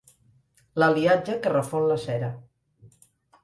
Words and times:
L'aliatge 0.83 1.37
que 1.45 1.53
refon 1.55 1.87
la 1.93 2.01
cera. 2.07 2.33